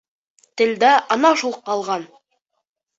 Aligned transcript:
Телдә 0.61 0.89
ана 1.17 1.33
шул 1.45 1.57
ҡалған. 1.71 2.11